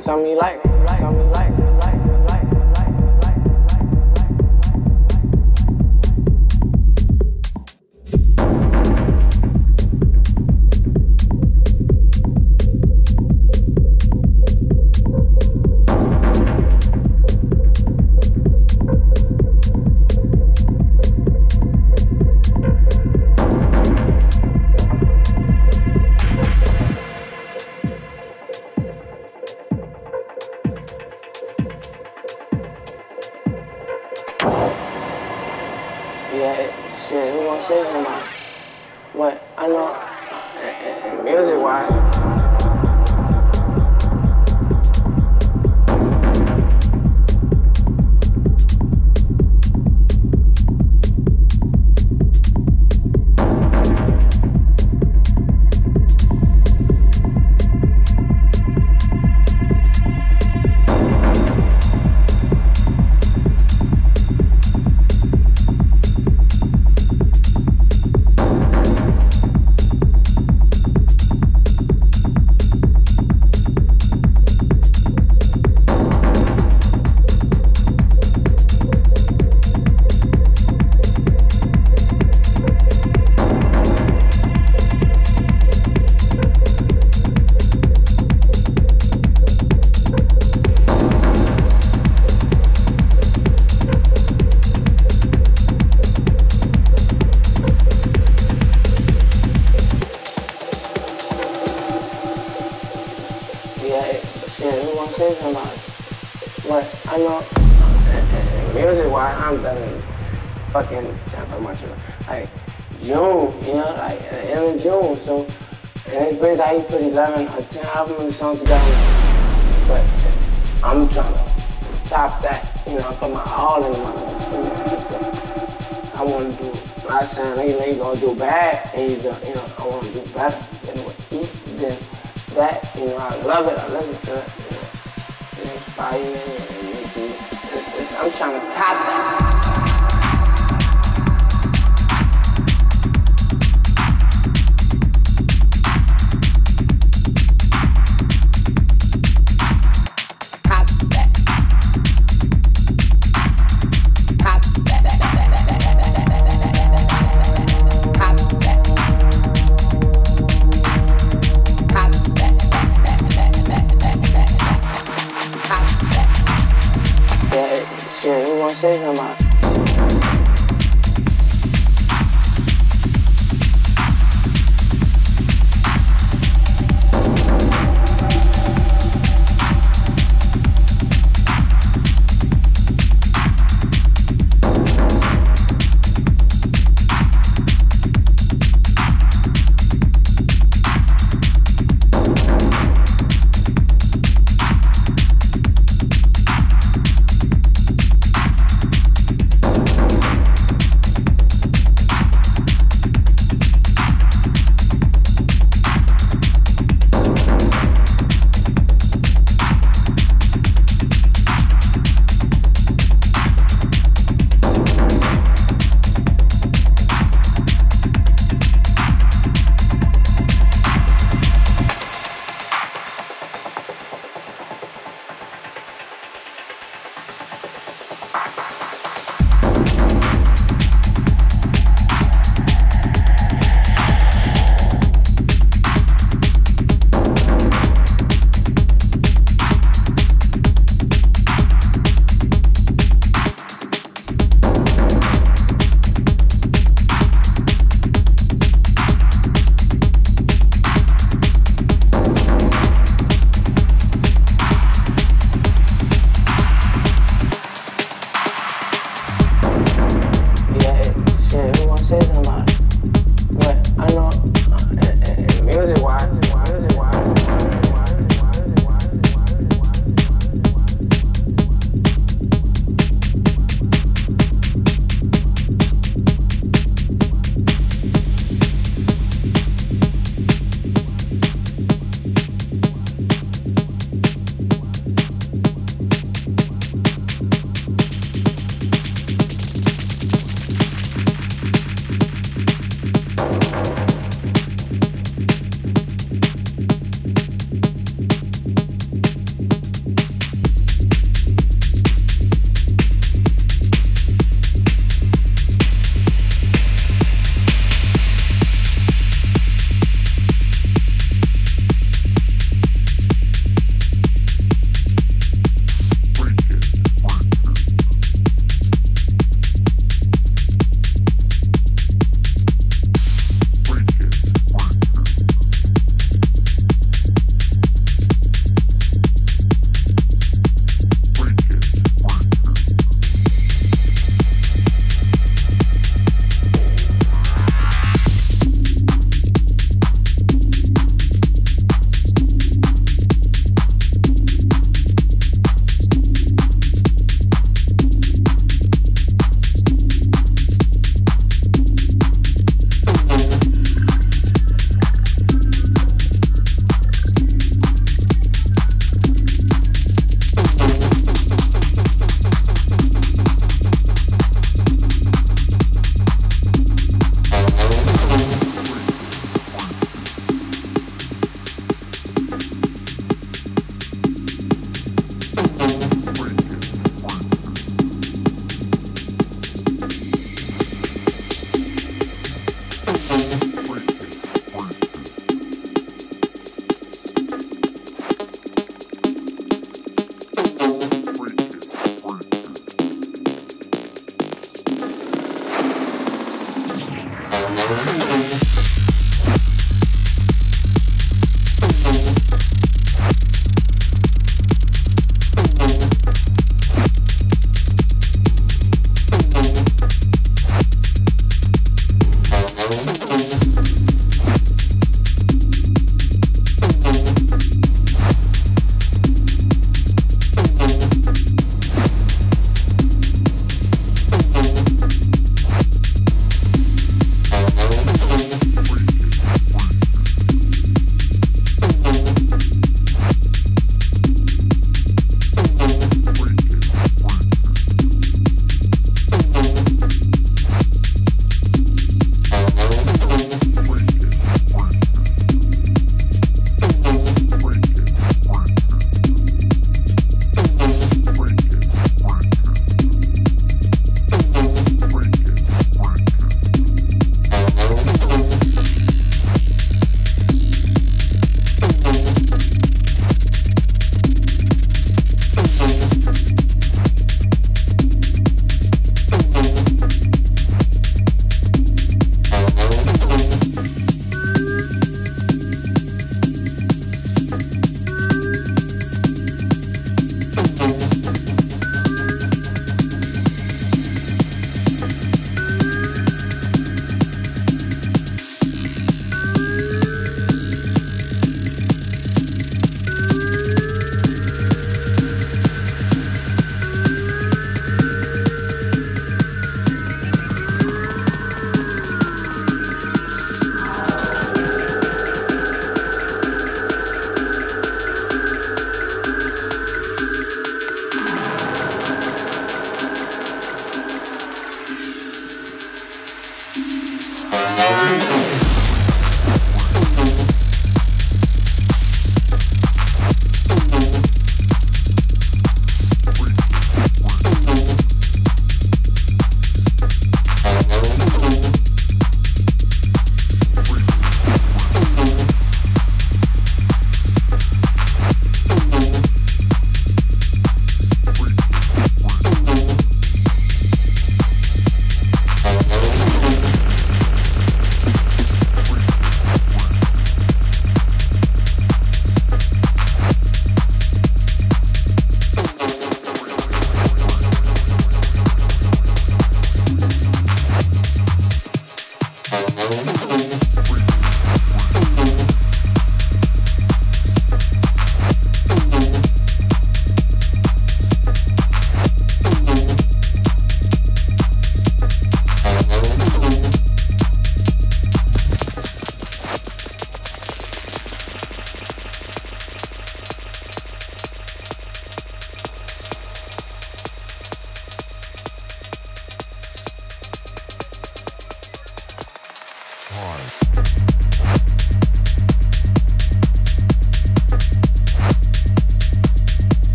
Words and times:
something 0.00 0.30
you 0.30 0.38
like. 0.38 0.59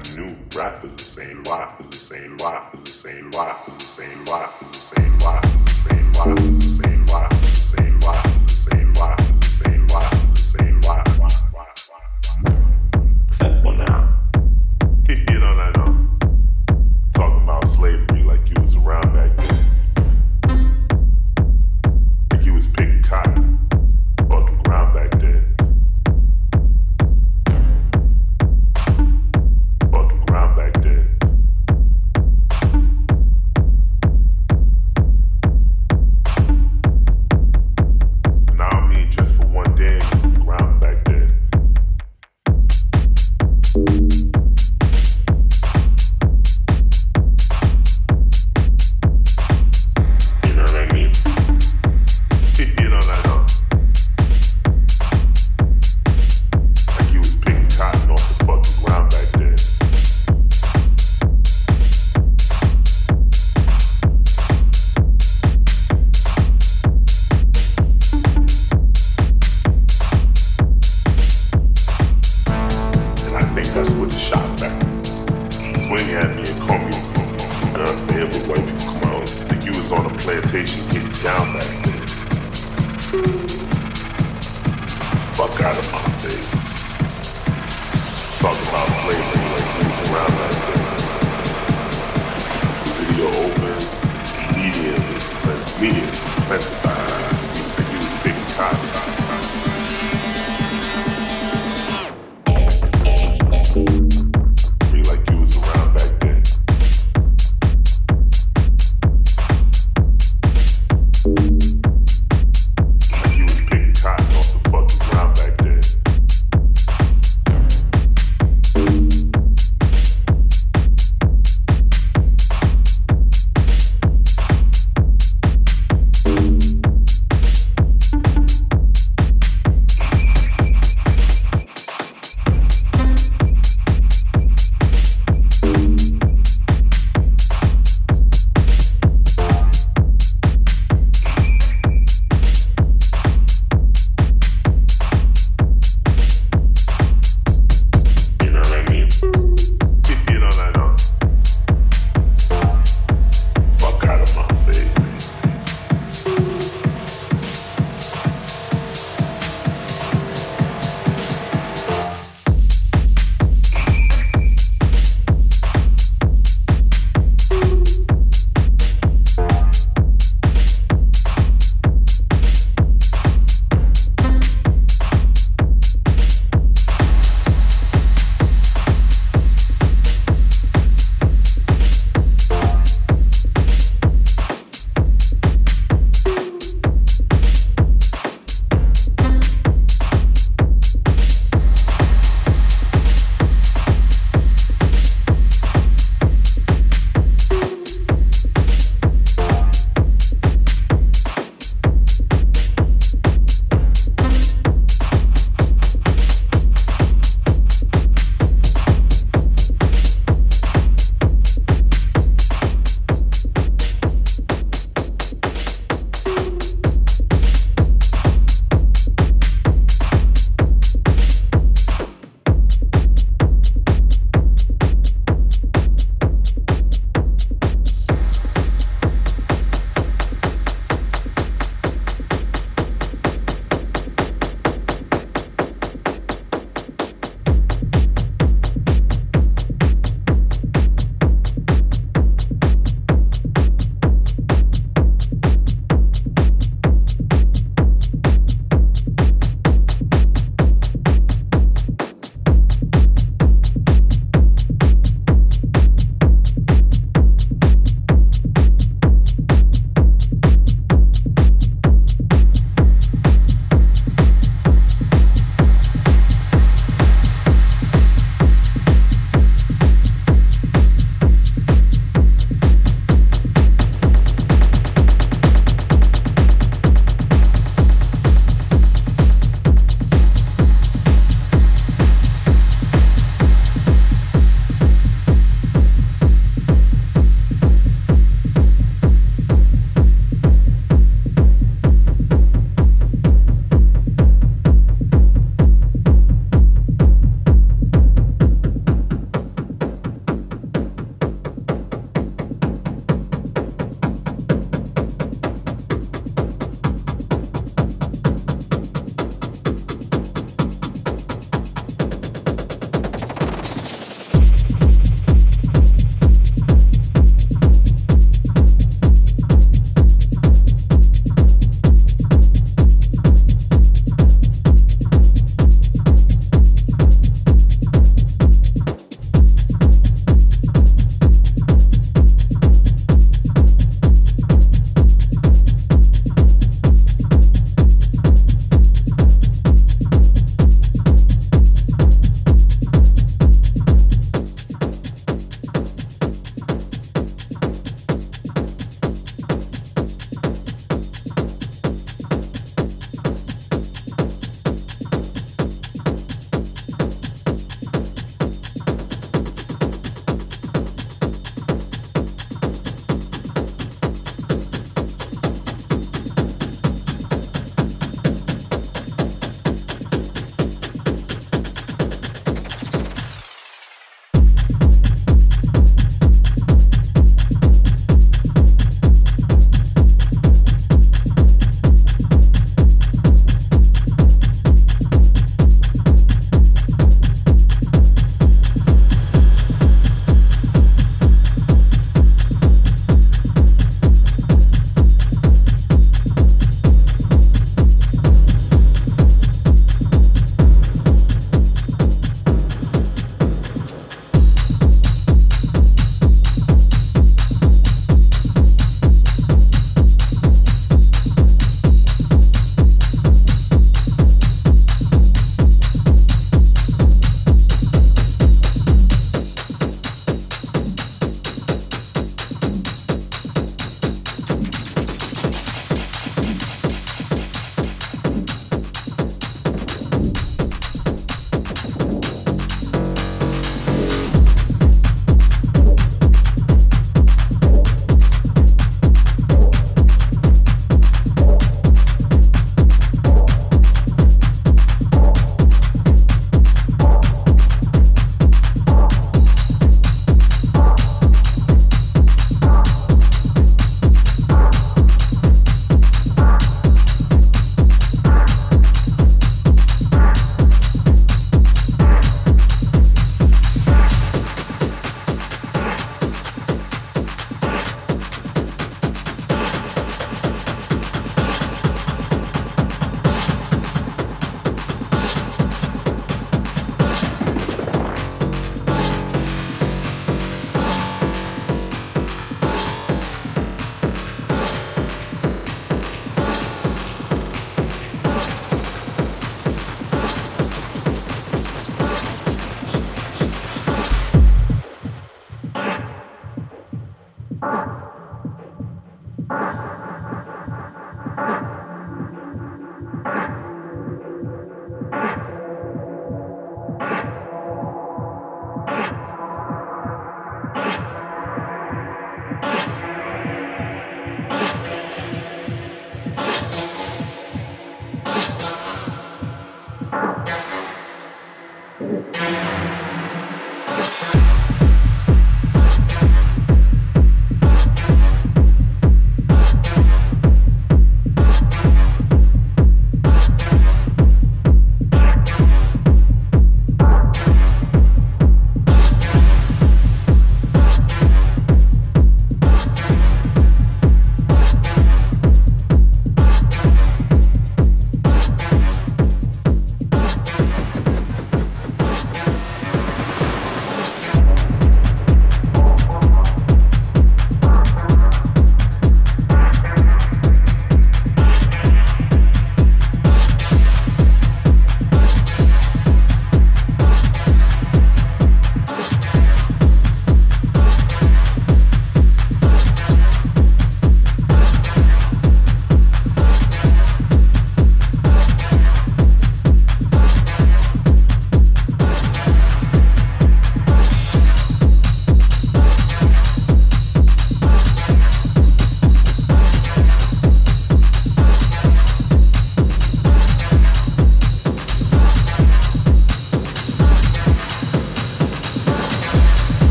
brand 0.00 0.16
new. 0.18 0.58
Rap 0.58 0.84
is 0.84 0.96
the 0.96 1.02
same, 1.02 1.42
rap 1.44 1.80
is 1.80 1.90
the 1.90 1.96
same, 1.96 2.36
rap 2.38 2.74
is 2.74 2.82
the 2.82 2.90
same, 2.90 3.30
rap 3.30 3.68
is 3.68 3.74
the 3.74 3.80
same, 3.80 4.24
rap 4.24 4.62
is 4.62 4.68
the 4.68 4.74
same, 4.74 5.18
rap 5.18 5.44
is 5.44 5.64
the 5.64 6.60
same, 6.60 6.74
rap. 6.74 6.79